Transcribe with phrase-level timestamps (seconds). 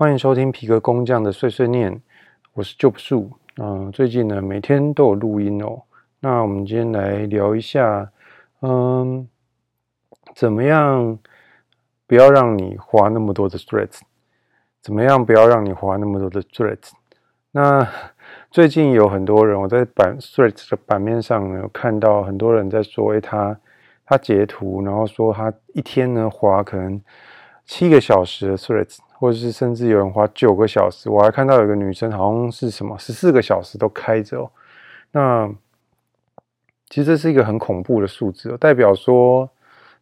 [0.00, 2.00] 欢迎收听皮革工匠的碎碎念，
[2.54, 3.32] 我是 Job 树。
[3.56, 5.82] 嗯、最近呢每天都有录音哦。
[6.20, 8.10] 那我们今天来聊一下，
[8.62, 9.28] 嗯，
[10.34, 11.18] 怎么样
[12.06, 14.00] 不要让你滑那么多的 threads？
[14.80, 16.92] 怎么样不要让你滑那么多的 threads？
[17.50, 17.86] 那
[18.50, 23.54] 最近有很多人，我在版 threads 的版面上呢，有看到很多人在说，诶，他
[24.06, 26.98] 他截图，然后说他一天呢滑可能
[27.70, 28.98] 七个小时的 threads。
[29.20, 34.50] 或者是甚至有人花九个小时，我还看到有个女生好像是什么十四个小时都开着哦。
[35.12, 35.46] 那
[36.88, 39.46] 其实这是一个很恐怖的数字哦，代表说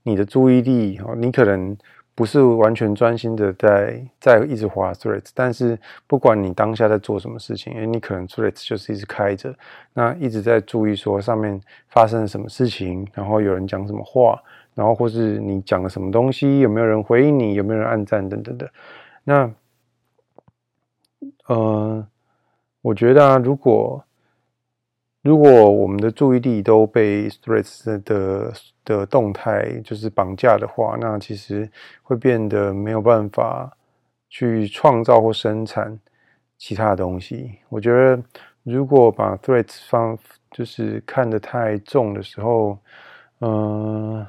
[0.05, 1.77] 你的注意力哦，你可能
[2.15, 5.77] 不是完全专心的在在一直滑 Threads，但是
[6.07, 9.53] 不管你当下在做什么事情，诶，你可能 Threads 就是一直开着，
[9.93, 14.41] 那一直在注意说上面发生了什么事情，然后有人讲什么话，
[14.79, 18.71] 然后或是你讲了什么东西，有没有人回应你，有没有人按赞等等的。
[19.25, 19.53] 那，
[21.49, 22.07] 呃，
[22.81, 24.05] 我觉得啊，如果
[25.21, 28.53] 如果我们的注意力都被 Threads 的
[28.85, 31.69] 的动态就是绑架的话，那其实
[32.05, 33.77] 会变得没有办法
[34.29, 35.99] 去创造或生产
[36.57, 37.59] 其他的东西。
[37.69, 38.23] 我觉得，
[38.63, 40.17] 如果把 Threads 放
[40.53, 42.79] 就是看得太重的时候，
[43.41, 44.25] 嗯、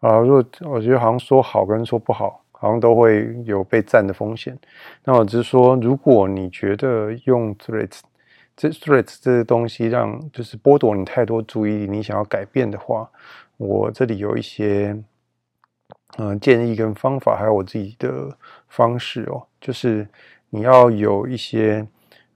[0.00, 2.44] 啊，如果我觉得好像说好跟说不好。
[2.60, 4.58] 好像都会有被赞的风险。
[5.04, 8.00] 那我只是说，如果你觉得用 threats
[8.56, 13.08] 这 threats 这些东西让就是剥夺你太多注意力，你想要改变的话，
[13.58, 15.00] 我这里有一些
[16.16, 19.46] 嗯、建议跟方法，还有我自己的方式哦。
[19.60, 20.08] 就是
[20.50, 21.86] 你要有一些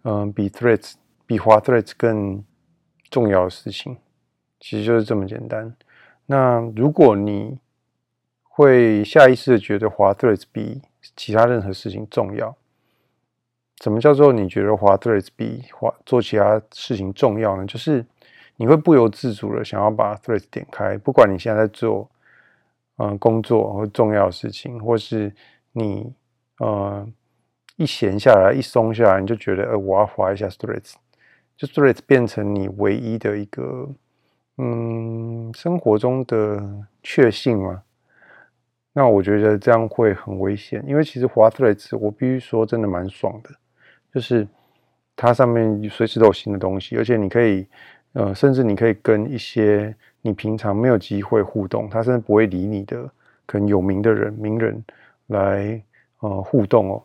[0.04, 0.92] 嗯、比 threats
[1.26, 2.44] 比滑 threats 更
[3.10, 3.96] 重要的事情，
[4.60, 5.74] 其实就是这么简单。
[6.26, 7.58] 那如果你
[8.42, 10.82] 会下意识的觉得滑 Threads 比
[11.16, 12.56] 其他任何事情重要。
[13.82, 17.66] 什么叫做你觉得滑 Threads 比滑做其他事情重要呢？
[17.66, 18.06] 就是
[18.56, 22.08] 你会不由自主的想要把 Threads 点开，不管你现在在做
[22.96, 25.34] 嗯、工作或重要的事情，或是
[25.72, 26.12] 你
[26.58, 27.04] 呃
[27.76, 30.92] 一闲下来一松下来，你就觉得呃我要滑一下 Threads，
[31.56, 33.88] 就 Threads 变成你唯一的一个
[34.64, 37.82] 嗯生活中的确信吗？
[38.92, 43.50] 那我觉得这样会很危险，因为其实滑 Threads 我必须说真的蛮爽的，
[44.14, 44.46] 就是
[45.16, 47.66] 它上面随时都有新的东西，而且你可以，
[48.12, 53.10] 呃，甚至你可以跟一些你平常没有机会互动，它甚至不会理你的
[53.46, 54.84] 可能有名的人、名人
[55.26, 55.82] 来
[56.20, 57.02] 呃互动哦。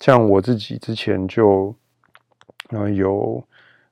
[0.00, 1.74] 像我自己之前就，
[2.70, 3.44] 呃，有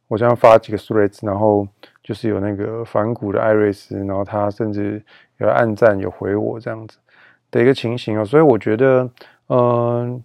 [0.09, 1.67] 我这样发几个 Threads，然后
[2.03, 5.03] 就是有那个反骨的艾瑞斯，然后他甚至
[5.39, 6.99] 有暗赞有回我这样子。
[7.51, 9.09] 的一个情形哦，所以我觉得，
[9.49, 10.25] 嗯、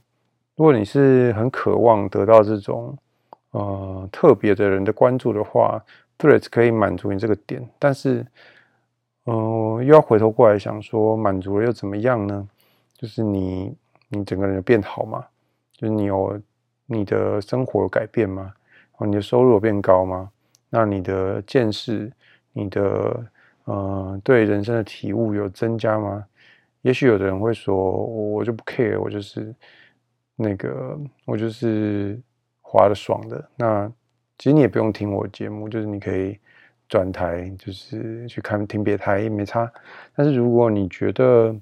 [0.55, 2.97] 如果你是很渴望得到这种
[3.51, 5.83] 呃特别的人的关注的话
[6.17, 8.25] ，Threads 可以满足你这个点，但是，
[9.25, 12.47] 嗯、又要回头过来想说，满足了又怎么样呢？
[12.95, 13.75] 就是你
[14.07, 15.25] 你整个人有变好吗？
[15.73, 16.41] 就是你有
[16.85, 18.53] 你的生活有改变吗？
[18.99, 20.31] 哦，你的收入有变高吗？
[20.69, 22.11] 那你的见识，
[22.53, 23.25] 你的
[23.65, 26.25] 呃对人生的体悟有增加吗？
[26.81, 29.53] 也许有的人会说，我就不 care，我就是
[30.35, 32.17] 那个，我就是
[32.61, 33.49] 滑的爽的。
[33.55, 33.91] 那
[34.37, 36.37] 其实你也不用听我节目，就是你可以
[36.87, 39.69] 转台，就是去看听别台也没差。
[40.15, 41.55] 但是如果你觉得，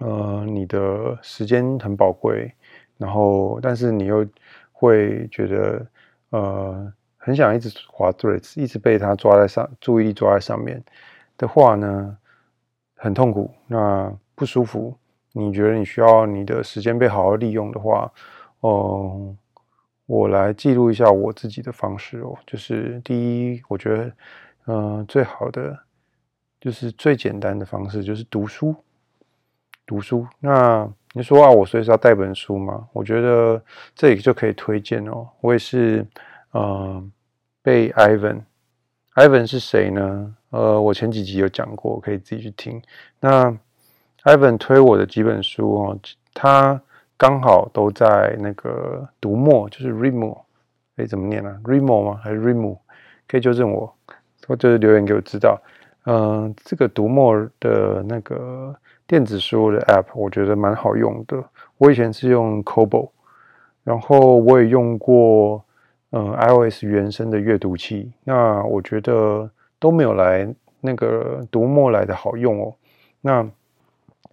[0.00, 2.52] 呃，你的时间很宝贵，
[2.98, 4.26] 然后但是你又
[4.72, 5.86] 会觉得，
[6.30, 6.92] 呃，
[7.26, 10.80] 很想一直滑坠子一直被他抓在上，注意力抓在上面
[11.36, 12.16] 的话呢，
[12.94, 13.52] 很痛苦。
[13.66, 14.96] 那不舒服，
[15.32, 18.08] 你觉得你需要你的时间被好好利用的话，
[18.60, 19.34] 哦，
[20.06, 22.38] 我来记录一下我自己的方式哦。
[22.46, 24.12] 就是第一，我觉得，
[24.66, 25.76] 嗯、最好的
[26.60, 28.72] 就是最简单的方式就是读书。
[29.84, 32.88] 读书，那你说啊，我随时要带本书吗？
[32.92, 33.60] 我觉得
[33.96, 35.28] 这里就可以推荐哦。
[35.40, 36.06] 我也是，
[36.54, 37.12] 嗯、
[37.66, 40.32] 被 Ivan，Ivan 是谁呢？
[40.50, 42.80] 呃，我前几集有讲过，可以自己去听。
[43.18, 43.50] 那
[44.22, 45.98] Ivan 推我的几本书哦，
[46.32, 46.80] 他
[47.16, 50.38] 刚好都在那个读墨，就是 Readmoo，
[50.94, 52.20] 哎，怎么念啊？Readmoo 吗？
[52.22, 52.78] 还是 Readmoo？
[53.26, 53.92] 可以纠正我，
[54.46, 55.60] 或者留言给我知道。
[56.04, 58.72] 嗯、这个读墨的那个
[59.08, 61.42] 电子书的 App，我觉得蛮好用的。
[61.78, 63.10] 我以前是用 Kobo，
[63.82, 65.64] 然后我也用过
[66.10, 70.48] 嗯、iOS 原生的阅读器，那我觉得都没有来
[70.80, 72.74] 那个读墨来的好用哦。
[73.20, 73.46] 那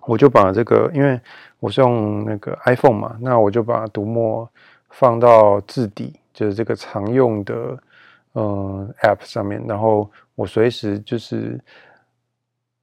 [0.01, 1.19] 我就把这个，因为
[1.59, 4.47] 我是用那个 iPhone 嘛，那我就把读墨
[4.91, 7.77] 放到置底，就是这个常用的
[8.35, 11.59] 嗯 App 上面，然后我随时就是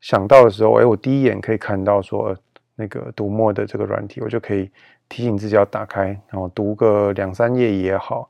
[0.00, 2.36] 想到的时候，哎，我第一眼可以看到说
[2.74, 4.70] 那个读墨的这个软体，我就可以
[5.08, 8.28] 提醒自己要打开，然后读个两三页也好。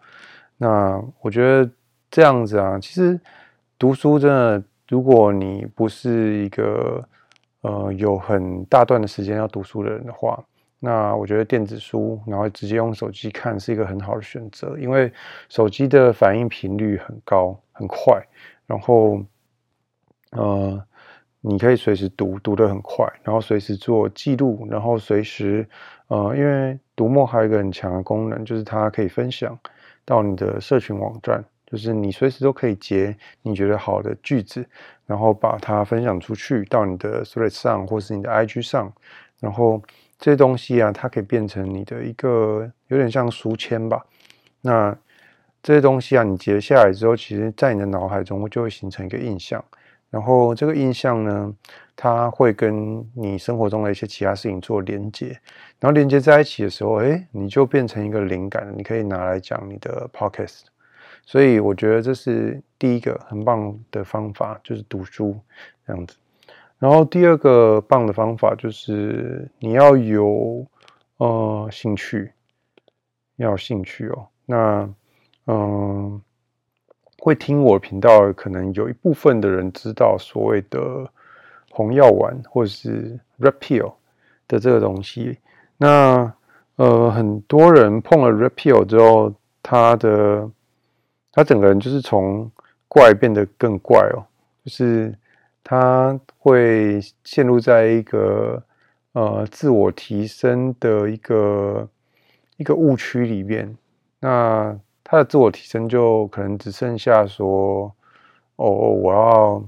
[0.61, 1.71] 那我觉得
[2.11, 3.19] 这样子啊，其实
[3.79, 4.63] 读书真的。
[4.91, 7.01] 如果你不是一个
[7.61, 10.43] 呃有很大段的时间要读书的人的话，
[10.81, 15.13] 那我觉得电子书，然后直接用手机看是一个很好的选择，因为
[15.49, 18.21] 手机的反应频率很高很快，
[18.67, 19.23] 然后
[20.33, 20.83] 呃
[21.41, 25.65] 你可以随时读，读得很快，然后随时做记录，然后随时
[26.09, 29.57] 呃因为读墨还有一个很强的功能，就是它可以分享
[30.05, 31.45] 到你的社群网站。
[31.67, 34.67] 就是你随时都可以截你觉得好的句子，
[35.07, 38.93] 然后把它分享出去到你的 Threads 上或是你的 IG 上，
[39.39, 39.81] 然后
[40.19, 44.05] 这些东西啊，它可以变成你的一个有点像书签吧。
[44.61, 44.93] 那
[45.63, 49.65] 这些东西啊，你截下来之后，其实在你的脑海中就会形成一个印象，
[50.11, 51.55] 然后这个印象呢，
[51.95, 55.29] 它会跟你生活中的一些其他事情做连接，
[55.79, 60.63] 然后连接在一起的时候，诶，你就变成一个灵感，你可以拿来讲你的 Podcast。
[61.25, 65.39] 所以我觉得这是第一个很棒的方法，就是读书
[65.87, 66.17] 这样子。
[66.79, 70.67] 然后第二个棒的方法就是你要有
[71.19, 72.33] 呃兴趣，
[73.37, 74.27] 要有兴趣哦。
[74.47, 74.89] 那
[75.47, 76.21] 嗯、
[77.23, 81.07] 会听我频道，可能有一部分的人知道所谓的
[81.71, 83.93] 红药丸或者是 Red Pill
[84.49, 85.39] 的这个东西。
[85.77, 86.33] 那
[86.77, 90.51] 呃，很多人碰了 Red Pill 之后，他的
[91.31, 92.51] 他整个人就是从
[92.89, 94.25] 怪变得更怪哦，
[94.65, 95.15] 就是
[95.63, 98.63] 他会陷入在一个
[99.13, 101.87] 呃自我提升的一个
[102.57, 103.77] 一个误区里面。
[104.21, 104.75] 那
[105.11, 107.93] 他的自我提升就可能只剩下说，
[108.55, 109.65] 哦，我要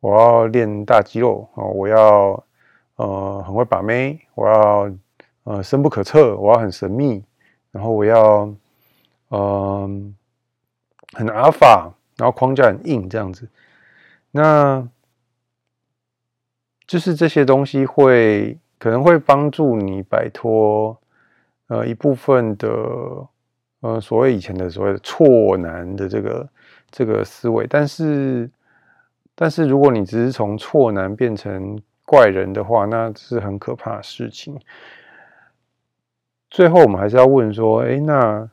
[0.00, 2.42] 我要练大肌肉哦，我要
[2.96, 4.90] 呃很会把妹，我要
[5.44, 7.22] 呃深不可测，我要很神秘，
[7.70, 8.46] 然后我要
[9.28, 9.28] 嗯。
[9.28, 10.14] 呃
[11.12, 13.48] 很阿尔法，然后框架很硬，这样子，
[14.30, 14.88] 那
[16.86, 20.96] 就是这些东西会可能会帮助你摆脱
[21.66, 22.68] 呃一部分的
[23.80, 26.48] 呃所谓以前的所谓的挫男的这个
[26.90, 28.50] 这个思维，但是
[29.34, 34.58] 但是如果你只是从挫男变成怪人的话，那是很可怕的事情。
[36.48, 38.50] 最后我们还是要问说，哎，那。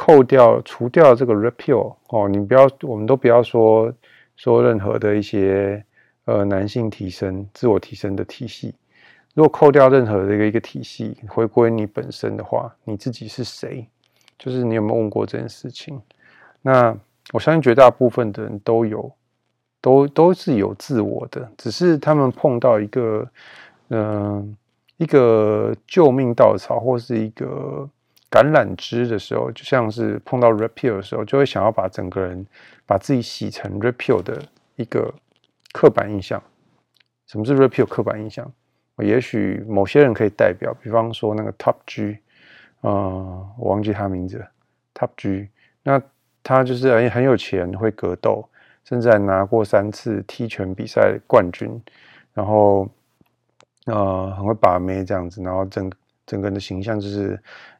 [0.00, 3.92] 扣掉、除掉这个 repeal 哦，你不要，我们都不要说
[4.36, 5.84] 说任何的一些
[6.24, 8.76] 呃男性提升、自我提升的体系。
[9.34, 13.88] 如果扣掉任何的一个一个体系，回归你本身的话，你自己是谁？
[14.38, 16.00] 就是你有没有问过这件事情？
[16.62, 16.96] 那
[17.32, 19.12] 我相信绝大部分的人都有，
[19.80, 23.28] 都都是有自我的，只是他们碰到一个
[23.88, 24.56] 嗯、
[24.96, 27.88] 一个救命稻草，或是一个。
[28.30, 32.46] 橄榄枝的时候，就像是碰到 repeal 的时候，就会想要把整个人
[32.84, 34.38] 把自己洗成 repeal 的
[34.76, 35.10] 一个
[35.72, 36.38] 刻板印象。
[37.26, 38.52] 什么是 repeal 刻板印象？
[38.98, 42.18] 也许某些人可以代表，比方说那个 Top G，
[42.80, 44.44] 呃，我忘记他名字
[44.94, 45.48] ，Top G，
[45.82, 46.00] 那
[46.42, 48.48] 他就是很很有钱，会格斗，
[48.84, 51.80] 甚至还拿过三次踢拳比赛冠军，
[52.34, 52.88] 然后
[53.86, 55.90] 呃很会把妹这样子，然后整
[56.26, 57.38] 整个人的形象就是。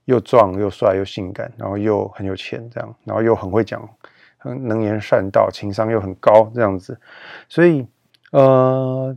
[0.09, 3.87] 又壮又帅又性感，然后又很有钱，这样，然后又很会讲，
[4.39, 6.99] 很能言善道，情商又很高，这样子，
[7.47, 7.87] 所以
[8.33, 9.15] 呃，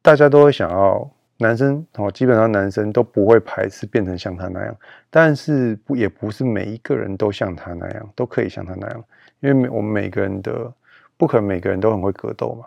[0.00, 4.76] 大家都会想要男生哦，基本上男生都不会排斥变成像他那样，
[5.10, 9.04] 但是不也不是每一个人都像他那样，都可以像他那样，
[9.40, 10.72] 因为我们每个人的
[11.16, 12.66] 不可能每个人都很会格斗嘛，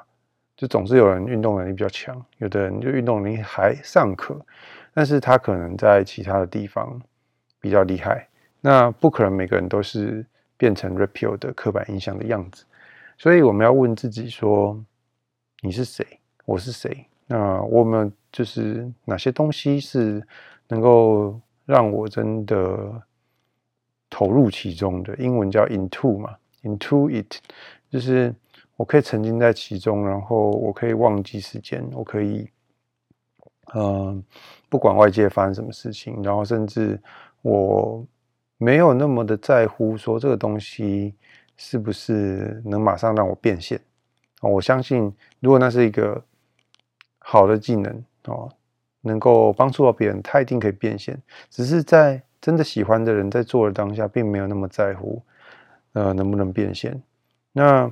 [0.56, 4.40] 就总是有人运动能力比较强，有的人就运动能力还尚可。
[4.94, 7.00] 但是他可能在其他的地方
[7.62, 8.28] 比较厉害，
[8.60, 10.26] 那不可能每个人都是
[10.58, 12.66] 变成 Red Pill 的刻板印象的样子，
[13.18, 14.80] 所以我们要问自己说：
[15.62, 16.06] 你是谁？
[16.44, 17.06] 我是谁？
[17.28, 20.26] 那我们就是哪些东西是
[20.68, 23.02] 能够让我真的
[24.10, 25.16] 投入其中的？
[25.18, 27.38] 英文叫 into 嘛，into it，
[27.90, 28.34] 就是
[28.76, 32.50] 我可以沉浸在其中，然后我可以忘记时间，我可以。
[33.76, 34.24] 嗯，
[34.68, 37.00] 不管外界发生什么事情，然后甚至
[37.44, 38.04] 我
[38.58, 41.14] 没有那么的在乎说这个东西
[41.56, 43.80] 是不是能马上让我变现。
[44.42, 46.24] 我相信，如果那是一个
[47.20, 48.50] 好的技能哦，
[49.02, 51.22] 能够帮助到别人，他一定可以变现。
[51.50, 55.22] 只是在真的喜欢的人在做的当下，并没有那么在乎，
[55.94, 57.02] 呃，能不能变现。
[57.52, 57.92] 那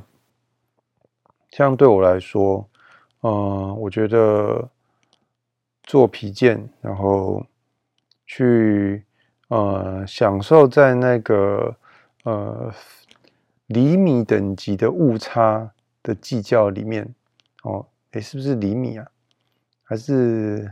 [1.50, 2.66] 像对我来说，
[3.22, 4.70] 呃，我觉得
[5.84, 7.44] 做皮件，然后
[8.26, 9.04] 去
[9.48, 11.76] 呃享受在那个
[12.24, 12.72] 呃
[13.68, 15.72] 厘米等级的误差
[16.04, 17.14] 的计较里面，
[17.64, 19.08] 哦，诶，是不是厘米啊？
[19.90, 20.70] 还是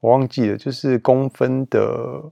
[0.00, 2.22] 我忘记了，就是公分的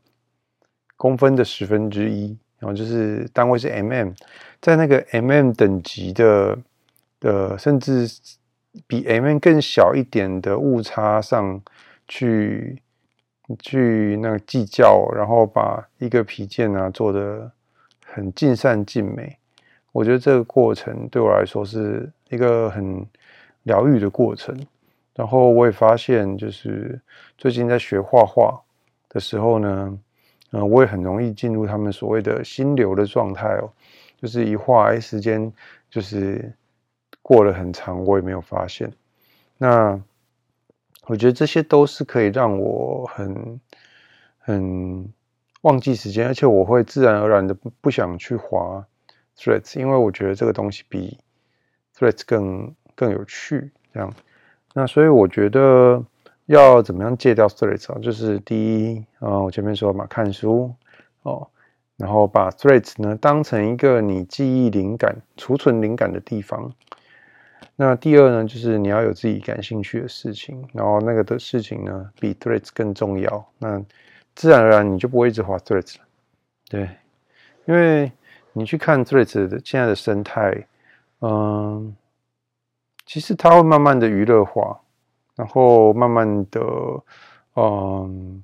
[0.97, 4.15] 公分的十分之一，然后就是单位是 mm，
[4.61, 6.59] 在那个 mm 等级的
[7.21, 8.09] 的，甚至
[8.87, 11.61] 比 mm 更小一点的误差上
[12.09, 12.81] 去
[13.59, 17.53] 去那个计较，然后把一个皮件啊做得
[18.07, 19.37] 很尽善尽美。
[19.93, 23.07] 我觉得这个过程对我来说是一个很
[23.65, 24.59] 疗愈的过程。
[25.15, 27.01] 然后我也发现，就是
[27.37, 28.63] 最近在学画画
[29.09, 29.99] 的时候呢，
[30.53, 33.71] 嗯，我也很容易进入他们所谓的心流的状态哦，
[34.21, 35.53] 就是一画，哎，时间
[35.91, 36.53] 就是
[37.21, 38.91] 过了很长，我也没有发现。
[39.59, 40.01] 那
[41.07, 43.61] 我觉得这些都是可以让我很
[44.39, 45.13] 很
[45.61, 48.87] 忘记时间，而且我会自然而然的不不想去滑
[49.37, 51.19] Threads，因为我觉得这个东西比
[51.97, 54.11] Threads 更更有趣，这样。
[54.75, 56.03] 那所以我觉得
[56.47, 57.99] 要怎么样戒掉 Threads 啊？
[58.01, 60.75] 就是第一啊、呃，我前面说嘛，看书
[61.23, 61.47] 哦，
[61.99, 66.73] 然后把 Threads 呢当成一个你记忆灵感、储存灵感的地方。
[67.77, 73.47] 那第二呢，就是你要有自己感兴趣的事情，然后那个的事情呢比 Threads 更重要。
[73.59, 73.83] 那
[74.35, 76.05] 自然而然你就不会一直滑 Threads 了，
[76.71, 76.89] 对，
[77.67, 78.11] 因为
[78.53, 80.67] 你去看 Threads 的现在的生态，
[81.21, 81.95] 嗯。
[83.13, 84.81] 其实它会慢慢的娱乐化，
[85.37, 86.63] 然后慢慢的，
[87.57, 88.43] 嗯，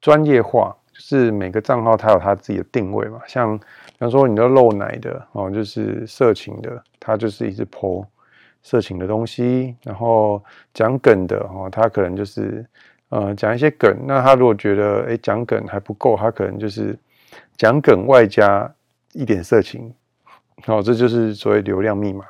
[0.00, 3.20] 专业化，就是每个账号它有它自己的定位嘛。
[3.26, 3.64] 像比
[3.98, 8.06] 方说你的露奶的哦，就是色情的，它就是一直 po
[8.62, 9.74] 色情的东西。
[9.82, 10.40] 然后
[10.72, 12.64] 讲梗的哦，它可能就是
[13.08, 13.92] 呃讲一些梗。
[14.06, 16.96] 那他如果觉得诶讲梗还不够，他可能就是
[17.56, 18.72] 讲梗外加
[19.14, 19.92] 一点色情。
[20.66, 22.24] 哦，这就是所谓流量密码。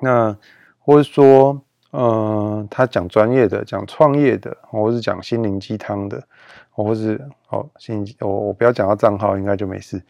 [0.00, 0.36] 那
[0.78, 6.22] 或者说，呃，他讲专业的，讲创业的，或是讲心灵鸡汤的，
[6.70, 10.02] 或是哦，心，我我不要讲到账号，应该就没事。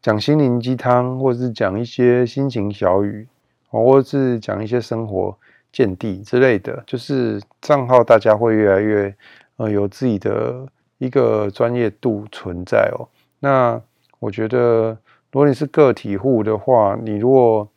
[0.00, 3.26] 讲心灵鸡汤，或是讲一些心情小语，
[3.70, 5.36] 或者是讲一些生活
[5.70, 9.14] 见地之类的，就是账号大家会越来越
[9.58, 10.66] 呃有自己的
[10.98, 13.06] 一个专业度存在哦。
[13.38, 13.80] 那
[14.18, 14.96] 我觉得，
[15.30, 17.68] 如果你是个体户的话，你如果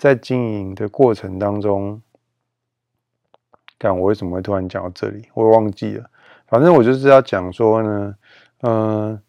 [0.00, 2.00] 在经营的过程当中，
[3.78, 6.10] 看我为什么会突然讲到这里，我忘记了。
[6.46, 8.14] 反正我就是要讲说呢，
[8.62, 9.22] 嗯、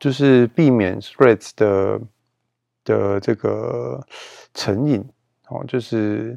[0.00, 2.00] 就是避免 Threads 的
[2.82, 4.04] 的这个
[4.54, 5.08] 成瘾
[5.50, 5.64] 哦。
[5.68, 6.36] 就是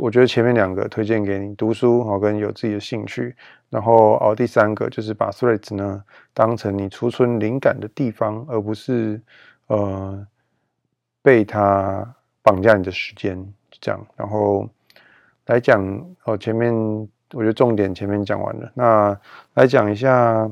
[0.00, 3.34] 我觉得前面两个推荐给你读书哦，跟有自己的兴趣。
[3.68, 9.20] 然后哦，第三个就是把 Threads 呢当成你储存灵感的地方，而不是
[9.66, 10.24] 呃
[11.20, 12.14] 被它。
[12.44, 13.42] 绑架你的时间，
[13.80, 14.68] 这样，然后
[15.46, 15.82] 来讲
[16.24, 16.36] 哦。
[16.36, 16.74] 前面
[17.32, 19.18] 我觉得重点前面讲完了，那
[19.54, 20.48] 来讲一下，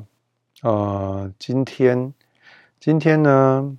[0.63, 2.13] 呃，今天
[2.81, 3.77] 今天呢，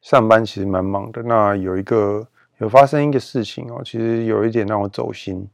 [0.00, 1.22] 上班其实蛮忙的。
[1.22, 2.26] 那有一个
[2.56, 5.46] 有发生一个事情哦，其实有一点让我走心，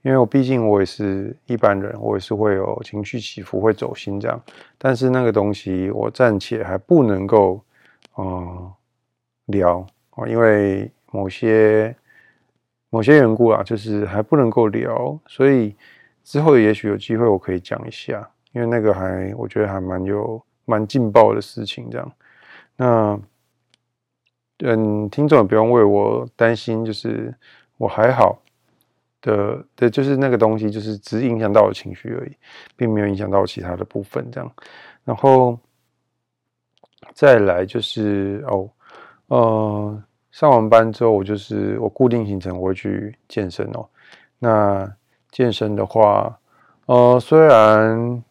[0.00, 4.42] 因为我毕竟我也是一般人，我也是会有情绪起伏，会走心这样。
[4.78, 7.62] 但是那个东西我暂且还不能够，
[8.14, 8.72] 呃，
[9.44, 9.86] 聊。
[10.26, 11.94] 因为某些
[12.90, 15.76] 某些缘故啊，就是还不能够聊，所以
[16.24, 22.12] 之后也许有机会我可以讲一下，因为那个还我觉得还蛮有蛮劲爆的事情这样。
[22.76, 23.20] 那
[24.60, 27.34] 嗯，听众也不用为我担心，就是
[27.76, 28.38] 我还好
[29.20, 32.32] 的，对，就是那个东西就是只影响到我情绪而已，
[32.76, 34.50] 并没有影响到其他的部分这样。
[35.04, 35.58] 然后
[37.12, 38.70] 再来就是哦，
[39.26, 40.02] 呃。
[40.38, 43.84] 上完班之后，我就是我固定行程，我会去健身哦。
[44.38, 44.88] 那
[45.32, 46.38] 健身的话，
[46.86, 48.22] 呃，虽然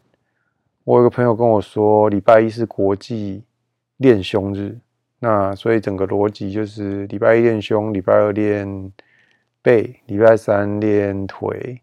[0.85, 3.43] 我有个朋友跟我说，礼拜一是国际
[3.97, 4.77] 练胸日，
[5.19, 8.93] 那所以整个逻辑就是礼拜一练胸，礼拜二练
[9.61, 11.81] 背，礼拜三练腿，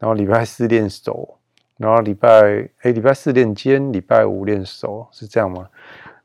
[0.00, 1.38] 然后礼拜四练手，
[1.76, 5.68] 然后礼拜哎礼拜四练肩，礼拜五练手，是这样吗？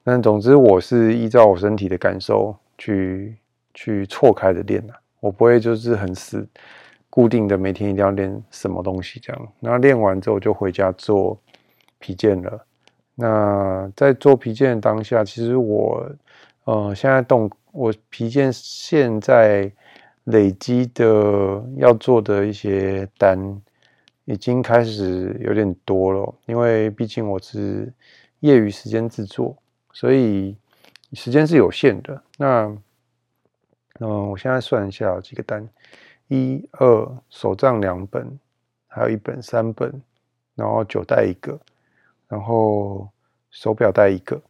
[0.03, 2.57] 但总之，我是依照我身体的感受。
[2.77, 3.37] 去
[3.73, 6.47] 去错开的练啊，我不会就是很死
[7.09, 9.53] 固定的每天一定要练什么东西这样。
[9.59, 11.39] 那练完之后就回家做
[11.99, 12.65] 皮件了。
[13.15, 16.05] 那在做皮件的当下，其实我
[16.65, 19.71] 呃现在动我皮件现在
[20.25, 23.61] 累积的要做的一些单
[24.25, 27.93] 已经开始有点多了，因为毕竟我是
[28.41, 29.55] 业余时间制作，
[29.93, 30.57] 所以
[31.15, 32.21] 时间是有限的。
[32.37, 32.65] 那
[33.99, 35.67] 嗯、我现在算一下几个单：
[36.27, 38.37] 一、二手账两本，
[38.87, 40.01] 还有一本三本，
[40.53, 41.59] 然后酒袋一个。
[42.27, 43.07] 然后
[43.51, 44.41] 手表带一个，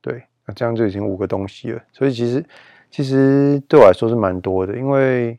[0.00, 1.80] 对，那这样就已经五个东西了。
[1.92, 2.44] 所以其实
[2.90, 5.38] 其实对我来说是蛮多的，因为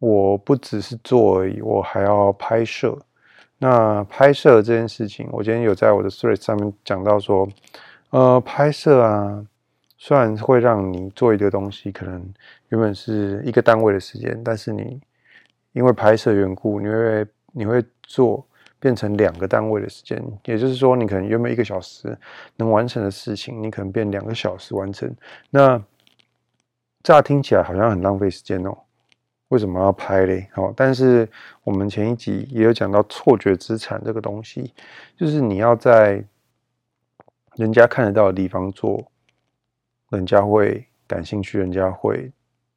[0.00, 2.98] 我不只是做而已，我还要拍摄。
[3.56, 7.48] 那拍摄这件事情，我今天有在我的 Threads 上面讲到说，
[8.10, 9.46] 呃，拍摄啊，
[9.98, 12.26] 虽然会让你做一个东西，可能
[12.70, 14.98] 原本是一个单位的时间，但是你
[15.72, 18.42] 因为拍摄缘故，你会你会做。
[18.80, 22.16] 变成两个单位的时间，也就是说，你可能原本一个小时
[22.54, 25.12] 能完成的事情，你可能变两个小时完成。
[25.50, 25.82] 那
[27.02, 28.78] 乍听起来好像很浪费时间哦，
[29.48, 30.48] 为什么要拍嘞？
[30.54, 31.28] 哦，但是
[31.64, 34.72] 我们前一集也有讲到错觉资产这个东西，
[35.16, 36.24] 就是你要在
[37.56, 39.04] 人家看得到的地方做，
[40.10, 42.30] 人家会感兴趣，人家会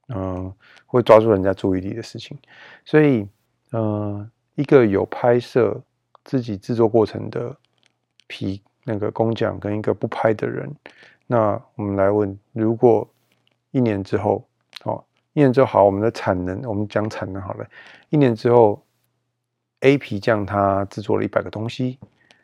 [0.10, 0.54] 嗯
[0.86, 2.38] 会抓住人家注意力的事情，
[2.86, 3.28] 所以
[3.72, 5.82] 嗯一个有拍摄。
[6.24, 7.58] 自己制作过程的
[8.28, 10.72] 皮那个工匠跟一个不拍的人，
[11.26, 13.10] 那我们来问：如果
[13.72, 14.48] 一年之后，
[14.84, 17.68] 哦，一年之后好，我们的产能，我们讲产能好了。
[18.10, 18.86] 一年之后
[19.80, 21.98] ，A 皮匠他制作了一百个东西，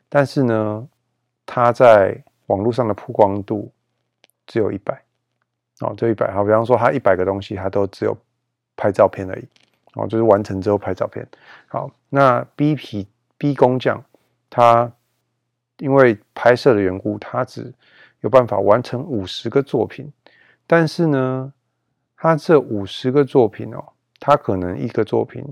[0.10, 0.88] 但是呢，
[1.46, 3.72] 他在网络上的曝光度
[4.48, 5.00] 只有一百，
[5.82, 6.34] 哦，只有一百。
[6.34, 8.18] 好，比方说他一百个东西，他都只有
[8.76, 9.48] 拍照片而已，
[9.94, 11.24] 哦，就是完成之后拍照片。
[11.68, 13.08] 好，那 B 皮。
[13.40, 14.04] B 工匠，
[14.50, 14.92] 他
[15.78, 17.72] 因为拍摄的缘故，他只
[18.22, 20.12] 有办法完成五十个作品。
[20.66, 21.54] 但是呢，
[22.16, 25.46] 他这五十个作品哦，他可能一个作品，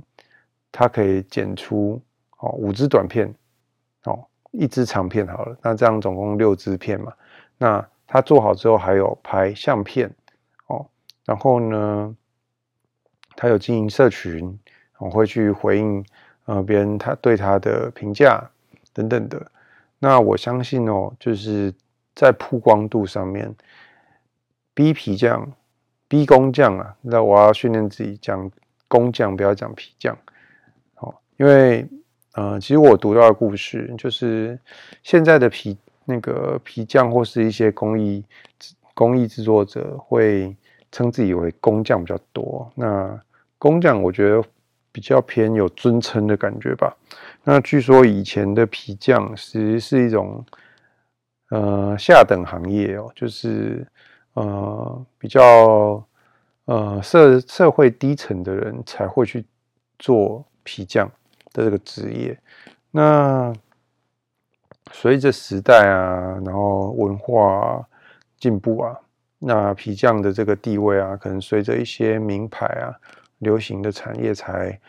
[0.72, 2.02] 他可以剪出
[2.40, 3.32] 哦五支短片，
[4.06, 5.56] 哦一支长片好了。
[5.62, 7.14] 那这样总共六支片嘛。
[7.60, 10.14] 那他做好之后还有拍相片
[10.68, 10.86] 哦，
[11.26, 12.16] 然后呢，
[13.36, 14.60] 他有经营社群，
[14.98, 16.06] 我会去回应。
[16.48, 18.52] 呃，别人他对他的评价
[18.94, 19.52] 等等的，
[19.98, 21.74] 那我相信哦，就是
[22.14, 23.52] 在曝光度上面
[24.76, 25.52] ，B 皮匠、
[26.08, 28.52] B 工匠啊，那我要训练自己讲
[28.88, 30.16] 工匠，不要讲皮匠，
[30.98, 31.90] 哦，因为
[32.34, 34.60] 呃，其实我读到的故事就是
[35.02, 38.24] 现在的皮那个皮匠或是一些工艺
[38.94, 40.56] 工艺制作者会
[40.92, 43.20] 称自己为工匠比较多，那
[43.58, 44.44] 工匠我觉得。
[44.96, 46.96] 比较偏有尊称的感觉吧。
[47.44, 50.42] 那据说以前的皮匠其实是一种
[51.50, 53.86] 呃下等行业哦，就是
[54.36, 56.02] 呃比较
[56.64, 59.46] 呃社社会低层的人才会去
[60.00, 61.12] 做皮匠
[61.52, 62.40] 的这个职业。
[62.90, 63.54] 那
[64.92, 67.86] 随着时代啊，然后文化
[68.38, 69.00] 进步啊，
[69.40, 72.94] 那皮匠的这个地位啊，可能随着一些名牌啊。
[73.40, 74.80] 流行的产业才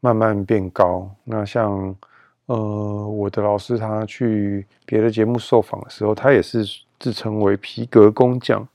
[0.00, 1.08] 慢慢变高。
[1.22, 1.94] 那像
[2.46, 6.66] 呃，我的老师他去别的节目受访的时候，他也是
[6.98, 8.66] 自称为皮革工匠。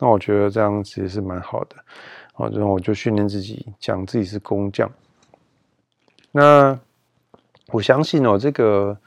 [0.00, 1.76] 那我觉得这样其实是蛮好的。
[2.34, 4.90] 好，然后我就训练自己讲自己是工匠。
[6.32, 6.76] 那
[7.68, 8.98] 我相信哦，这个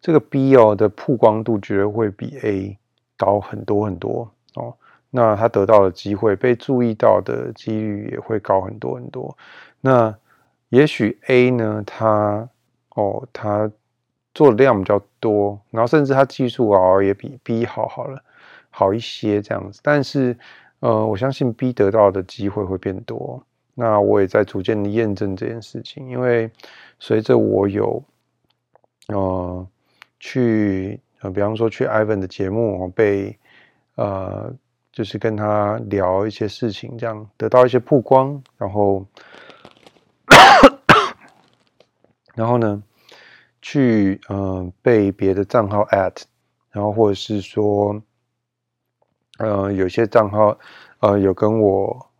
[0.00, 2.78] 这个 B 哦的曝光度绝对会比 A
[3.16, 4.74] 高很多很多哦。
[5.10, 9.36] 那他得到的机会，被注意到的几率也会高很多很多。
[9.80, 10.14] 那
[10.68, 12.48] 也许 A 呢，他
[12.94, 13.70] 哦，他
[14.34, 18.22] 做的量比较多，然后甚至他技术啊也比 B 好好了，
[18.70, 19.80] 好一些这样子。
[19.82, 20.36] 但是
[20.80, 23.42] 呃，我相信 B 得到的机会会变多。
[23.74, 26.50] 那我也在逐渐的验证这件事情，因为
[26.98, 28.02] 随着我有
[29.06, 29.66] 呃
[30.20, 33.38] 去呃，比方说去 Ivan 的节目被
[33.96, 34.54] 呃。
[34.90, 39.06] 就是跟他聊一些事情，这样得到一些曝光，然后，
[42.34, 42.82] 然后呢，
[43.62, 46.22] 去嗯、被别的账号 at，
[46.72, 48.02] 然后或者是说，
[49.38, 50.58] 呃，有些账号
[50.98, 52.10] 呃有跟我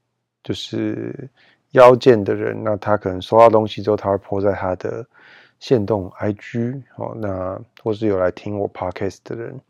[0.44, 1.28] 就是
[1.72, 5.04] 邀见的人，那他可能收到东西之后，他会 po 在他的
[5.60, 9.60] 限动 IG 哦，那或是有来听我 podcast 的人。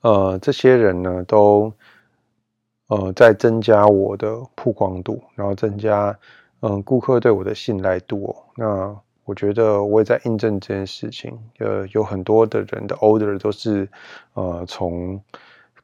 [0.00, 1.72] 呃，这些人呢，都
[2.88, 6.18] 呃在增加我的曝光度，然后增加
[6.60, 8.36] 嗯，顾客对我的信赖度哦。
[8.56, 11.38] 那我觉得我也在印证这件事情。
[11.58, 13.88] 呃，有很多的人的 order 都是
[14.34, 15.20] 呃从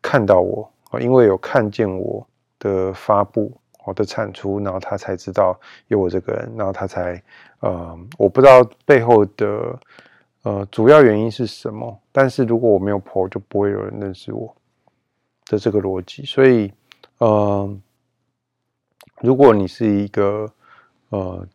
[0.03, 2.27] 看到我，因为有看见我
[2.59, 3.53] 的发布，
[3.85, 7.23] 我的产出，然后他才知道有我这个人，然后他才
[7.61, 9.79] 呃，我不知道背后的
[10.43, 11.99] 呃主要原因是什么。
[12.13, 14.55] 但是如果我没有 po，就不会有人认识我
[15.47, 16.25] 的这个逻辑。
[16.25, 16.73] 所以，
[17.19, 17.77] 呃，
[19.21, 20.51] 如果你是一个
[21.09, 21.47] 呃，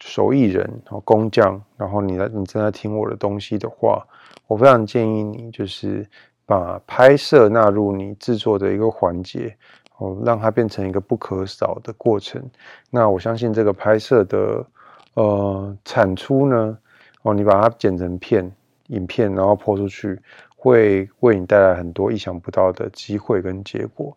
[0.00, 4.06] 手艺人，然后工匠，然后你来，你正在听我的东西的话，
[4.46, 6.08] 我非常建议你，就是
[6.44, 9.56] 把拍摄纳入你制作的一个环节，
[9.98, 12.42] 哦，让它变成一个不可少的过程。
[12.90, 14.66] 那我相信这个拍摄的
[15.14, 16.78] 呃产出呢，
[17.22, 18.50] 哦，你把它剪成片、
[18.88, 20.20] 影片，然后播出去，
[20.56, 24.16] 会为你带来很多意想不到的机会跟结果。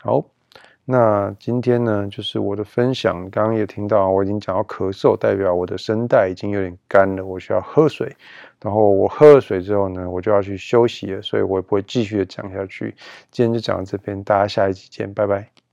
[0.00, 0.24] 好。
[0.88, 3.28] 那今天呢，就是我的分享。
[3.28, 8.14] 刚刚也听到，我已经讲到咳嗽，代表我的声带已经有点干了，我需要喝水。
[8.62, 12.94] 然后我喝了水之后呢，我就要去休息了，所以我也不会继续的讲下去。
[13.32, 15.65] 今天就讲到这边，大家下一集见，拜拜。